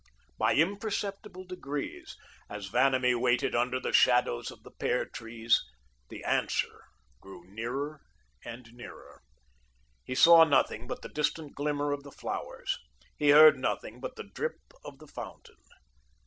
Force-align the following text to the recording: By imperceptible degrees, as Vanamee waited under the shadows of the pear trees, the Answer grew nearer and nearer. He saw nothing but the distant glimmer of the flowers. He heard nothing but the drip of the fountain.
By 0.39 0.55
imperceptible 0.55 1.43
degrees, 1.43 2.17
as 2.49 2.69
Vanamee 2.71 3.13
waited 3.13 3.53
under 3.53 3.79
the 3.79 3.93
shadows 3.93 4.49
of 4.49 4.63
the 4.63 4.71
pear 4.71 5.05
trees, 5.05 5.63
the 6.09 6.23
Answer 6.23 6.85
grew 7.19 7.43
nearer 7.43 8.01
and 8.43 8.73
nearer. 8.73 9.21
He 10.03 10.15
saw 10.15 10.43
nothing 10.43 10.87
but 10.87 11.03
the 11.03 11.09
distant 11.09 11.53
glimmer 11.53 11.91
of 11.91 12.01
the 12.01 12.11
flowers. 12.11 12.79
He 13.15 13.29
heard 13.29 13.59
nothing 13.59 13.99
but 13.99 14.15
the 14.15 14.23
drip 14.23 14.73
of 14.83 14.97
the 14.97 15.05
fountain. 15.07 15.61